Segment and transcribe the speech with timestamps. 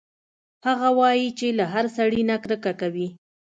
[0.67, 3.07] هغه وايي چې له هر سړي نه کرکه کوي